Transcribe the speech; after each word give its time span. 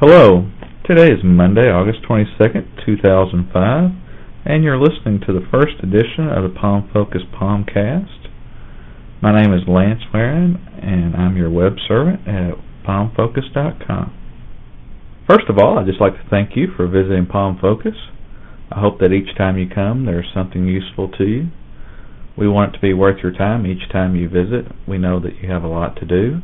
Hello, 0.00 0.48
today 0.86 1.12
is 1.12 1.20
Monday, 1.22 1.68
August 1.68 1.98
22nd, 2.08 2.86
2005, 2.86 3.90
and 4.46 4.64
you're 4.64 4.80
listening 4.80 5.20
to 5.26 5.30
the 5.34 5.44
first 5.52 5.76
edition 5.82 6.26
of 6.26 6.42
the 6.42 6.58
Palm 6.58 6.88
Focus 6.90 7.20
Palmcast. 7.38 8.32
My 9.20 9.38
name 9.38 9.52
is 9.52 9.68
Lance 9.68 10.00
Warren, 10.10 10.56
and 10.80 11.14
I'm 11.14 11.36
your 11.36 11.50
web 11.50 11.74
servant 11.86 12.26
at 12.26 12.54
palmfocus.com. 12.88 14.16
First 15.28 15.50
of 15.50 15.58
all, 15.58 15.78
I'd 15.78 15.86
just 15.86 16.00
like 16.00 16.14
to 16.14 16.30
thank 16.30 16.56
you 16.56 16.68
for 16.74 16.88
visiting 16.88 17.26
Palm 17.26 17.58
Focus. 17.60 18.08
I 18.72 18.80
hope 18.80 19.00
that 19.00 19.12
each 19.12 19.36
time 19.36 19.58
you 19.58 19.68
come 19.68 20.06
there's 20.06 20.32
something 20.32 20.64
useful 20.64 21.10
to 21.18 21.24
you. 21.24 21.50
We 22.38 22.48
want 22.48 22.70
it 22.72 22.78
to 22.78 22.80
be 22.80 22.94
worth 22.94 23.22
your 23.22 23.32
time 23.32 23.66
each 23.66 23.92
time 23.92 24.16
you 24.16 24.30
visit. 24.30 24.64
We 24.88 24.96
know 24.96 25.20
that 25.20 25.36
you 25.42 25.50
have 25.50 25.62
a 25.62 25.68
lot 25.68 25.96
to 25.96 26.06
do, 26.06 26.40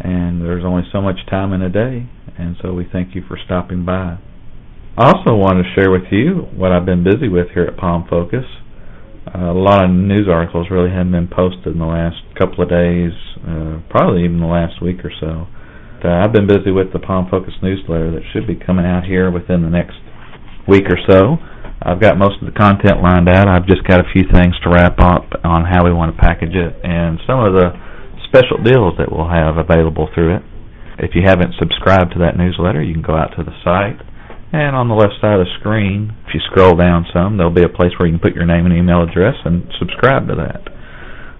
and 0.00 0.42
there's 0.42 0.66
only 0.66 0.82
so 0.92 1.00
much 1.00 1.24
time 1.30 1.54
in 1.54 1.62
a 1.62 1.70
day, 1.70 2.10
and 2.40 2.56
so 2.62 2.72
we 2.72 2.88
thank 2.90 3.14
you 3.14 3.22
for 3.28 3.38
stopping 3.44 3.84
by. 3.84 4.18
I 4.96 5.12
also 5.12 5.36
want 5.36 5.62
to 5.62 5.72
share 5.76 5.90
with 5.90 6.10
you 6.10 6.48
what 6.56 6.72
I've 6.72 6.86
been 6.86 7.04
busy 7.04 7.28
with 7.28 7.48
here 7.54 7.64
at 7.64 7.76
Palm 7.76 8.06
Focus. 8.08 8.44
Uh, 9.28 9.52
a 9.52 9.56
lot 9.56 9.84
of 9.84 9.90
news 9.90 10.26
articles 10.28 10.68
really 10.70 10.90
haven't 10.90 11.12
been 11.12 11.28
posted 11.28 11.72
in 11.74 11.78
the 11.78 11.86
last 11.86 12.16
couple 12.36 12.64
of 12.64 12.68
days, 12.68 13.12
uh, 13.46 13.78
probably 13.88 14.24
even 14.24 14.40
the 14.40 14.50
last 14.50 14.82
week 14.82 15.04
or 15.04 15.12
so. 15.20 15.46
Uh, 16.02 16.24
I've 16.24 16.32
been 16.32 16.48
busy 16.48 16.72
with 16.72 16.92
the 16.92 16.98
Palm 16.98 17.28
Focus 17.30 17.54
newsletter 17.62 18.10
that 18.12 18.24
should 18.32 18.46
be 18.46 18.56
coming 18.56 18.86
out 18.86 19.04
here 19.04 19.30
within 19.30 19.62
the 19.62 19.70
next 19.70 20.00
week 20.66 20.88
or 20.88 20.98
so. 21.06 21.36
I've 21.82 22.00
got 22.00 22.18
most 22.18 22.40
of 22.42 22.48
the 22.48 22.56
content 22.56 23.00
lined 23.00 23.28
out. 23.28 23.48
I've 23.48 23.66
just 23.66 23.84
got 23.84 24.00
a 24.00 24.08
few 24.12 24.24
things 24.32 24.56
to 24.64 24.70
wrap 24.70 24.98
up 24.98 25.28
on 25.44 25.64
how 25.64 25.84
we 25.84 25.92
want 25.92 26.14
to 26.14 26.18
package 26.20 26.56
it 26.56 26.76
and 26.84 27.20
some 27.26 27.40
of 27.40 27.52
the 27.52 27.72
special 28.28 28.60
deals 28.64 28.96
that 28.98 29.12
we'll 29.12 29.28
have 29.28 29.56
available 29.56 30.08
through 30.14 30.36
it. 30.36 30.42
If 31.00 31.16
you 31.16 31.22
haven't 31.24 31.56
subscribed 31.58 32.12
to 32.12 32.20
that 32.20 32.36
newsletter, 32.36 32.82
you 32.82 32.92
can 32.92 33.02
go 33.02 33.16
out 33.16 33.32
to 33.36 33.42
the 33.42 33.56
site, 33.64 33.98
and 34.52 34.76
on 34.76 34.88
the 34.88 34.94
left 34.94 35.14
side 35.20 35.40
of 35.40 35.46
the 35.46 35.58
screen, 35.58 36.12
if 36.28 36.34
you 36.34 36.40
scroll 36.52 36.76
down 36.76 37.06
some, 37.12 37.36
there'll 37.36 37.52
be 37.52 37.64
a 37.64 37.72
place 37.72 37.92
where 37.98 38.06
you 38.06 38.12
can 38.12 38.20
put 38.20 38.36
your 38.36 38.46
name 38.46 38.66
and 38.66 38.76
email 38.76 39.02
address 39.02 39.36
and 39.44 39.64
subscribe 39.78 40.28
to 40.28 40.36
that. 40.36 40.68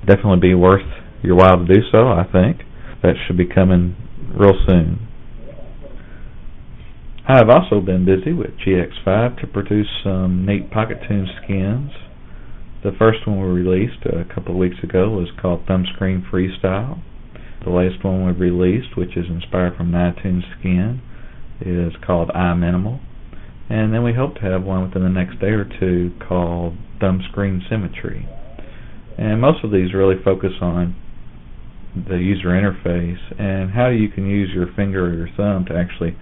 Definitely 0.06 0.40
be 0.40 0.54
worth 0.54 0.88
your 1.22 1.36
while 1.36 1.58
to 1.58 1.66
do 1.68 1.82
so, 1.92 2.08
I 2.08 2.24
think. 2.24 2.64
That 3.02 3.14
should 3.26 3.36
be 3.36 3.46
coming 3.46 3.96
real 4.34 4.56
soon. 4.66 5.06
I 7.28 7.36
have 7.36 7.50
also 7.50 7.80
been 7.80 8.04
busy 8.04 8.32
with 8.32 8.56
GX5 8.64 9.40
to 9.40 9.46
produce 9.46 9.88
some 10.02 10.46
neat 10.46 10.70
Pocket 10.70 10.98
Tune 11.06 11.28
skins 11.44 11.92
the 12.82 12.92
first 12.98 13.26
one 13.26 13.38
we 13.38 13.60
released 13.60 14.06
a 14.06 14.24
couple 14.34 14.52
of 14.52 14.58
weeks 14.58 14.82
ago 14.82 15.10
was 15.10 15.28
called 15.40 15.66
Thumbscreen 15.66 16.24
Freestyle. 16.30 17.02
The 17.64 17.70
latest 17.70 18.05
one 18.05 18.27
we've 18.27 18.41
released, 18.41 18.97
which 18.97 19.16
is 19.16 19.27
inspired 19.28 19.77
from 19.77 19.91
Nighttune 19.91 20.42
Skin, 20.58 21.03
is 21.61 21.92
called 22.05 22.30
I 22.30 22.55
Minimal. 22.55 23.00
And 23.69 23.92
then 23.92 24.03
we 24.03 24.14
hope 24.14 24.34
to 24.36 24.41
have 24.42 24.64
one 24.64 24.83
within 24.83 25.03
the 25.03 25.08
next 25.08 25.41
day 25.41 25.53
or 25.53 25.64
two 25.64 26.12
called 26.27 26.75
Thumbscreen 27.00 27.69
Symmetry. 27.69 28.28
And 29.19 29.41
most 29.41 29.62
of 29.62 29.70
these 29.70 29.94
really 29.94 30.16
focus 30.25 30.53
on 30.61 30.97
the 31.94 32.16
user 32.16 32.48
interface 32.48 33.20
and 33.38 33.70
how 33.70 33.88
you 33.88 34.08
can 34.08 34.27
use 34.27 34.50
your 34.55 34.72
finger 34.75 35.06
or 35.06 35.14
your 35.14 35.28
thumb 35.36 35.66
to 35.66 35.77
actually 35.77 36.16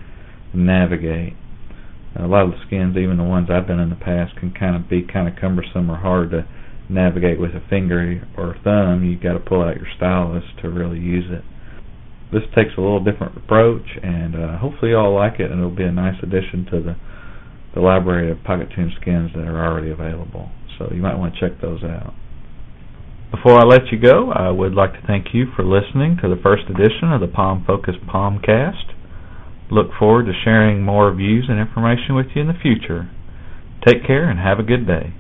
navigate 0.52 1.34
a 2.18 2.26
lot 2.26 2.44
of 2.44 2.50
the 2.50 2.56
skins, 2.66 2.96
even 2.96 3.16
the 3.16 3.22
ones 3.22 3.48
I've 3.50 3.68
done 3.68 3.78
in 3.78 3.90
the 3.90 3.96
past, 3.96 4.36
can 4.36 4.52
kind 4.52 4.74
of 4.74 4.88
be 4.88 5.02
kind 5.02 5.28
of 5.28 5.36
cumbersome 5.36 5.90
or 5.90 5.96
hard 5.96 6.30
to 6.30 6.46
navigate 6.88 7.40
with 7.40 7.50
a 7.50 7.62
finger 7.68 8.22
or 8.36 8.56
thumb. 8.64 9.04
You've 9.04 9.22
got 9.22 9.34
to 9.34 9.40
pull 9.40 9.62
out 9.62 9.76
your 9.76 9.88
stylus 9.96 10.44
to 10.62 10.68
really 10.68 10.98
use 10.98 11.26
it. 11.30 11.44
This 12.32 12.42
takes 12.54 12.76
a 12.76 12.80
little 12.80 13.02
different 13.02 13.36
approach, 13.36 13.86
and 14.02 14.36
uh, 14.36 14.58
hopefully 14.58 14.90
you 14.92 14.96
all 14.98 15.14
like 15.14 15.40
it, 15.40 15.50
and 15.50 15.60
it'll 15.60 15.74
be 15.74 15.84
a 15.84 15.92
nice 15.92 16.16
addition 16.22 16.66
to 16.70 16.82
the 16.82 16.96
the 17.74 17.80
library 17.80 18.30
of 18.30 18.42
Pocket 18.44 18.68
Tune 18.74 18.92
skins 19.00 19.30
that 19.34 19.44
are 19.44 19.64
already 19.64 19.90
available. 19.90 20.50
So 20.78 20.90
you 20.92 21.02
might 21.02 21.16
want 21.16 21.34
to 21.34 21.40
check 21.40 21.60
those 21.60 21.84
out. 21.84 22.14
Before 23.30 23.60
I 23.60 23.64
let 23.64 23.92
you 23.92 24.00
go, 24.00 24.32
I 24.32 24.50
would 24.50 24.74
like 24.74 24.94
to 24.94 25.06
thank 25.06 25.34
you 25.34 25.46
for 25.54 25.62
listening 25.62 26.16
to 26.22 26.28
the 26.28 26.40
first 26.42 26.64
edition 26.64 27.12
of 27.12 27.20
the 27.20 27.28
Palm 27.28 27.64
Focus 27.66 27.96
Palmcast. 28.08 28.94
Look 29.70 29.88
forward 29.98 30.24
to 30.26 30.32
sharing 30.44 30.82
more 30.82 31.12
views 31.12 31.46
and 31.48 31.60
information 31.60 32.14
with 32.14 32.28
you 32.34 32.40
in 32.40 32.48
the 32.48 32.54
future. 32.60 33.10
Take 33.86 34.06
care 34.06 34.28
and 34.30 34.40
have 34.40 34.58
a 34.58 34.62
good 34.62 34.86
day. 34.86 35.12